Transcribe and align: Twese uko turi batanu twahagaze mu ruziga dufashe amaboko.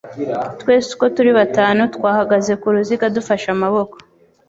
Twese 0.59 0.87
uko 0.95 1.05
turi 1.15 1.31
batanu 1.39 1.81
twahagaze 1.95 2.51
mu 2.61 2.69
ruziga 2.75 3.05
dufashe 3.15 3.47
amaboko. 3.55 3.95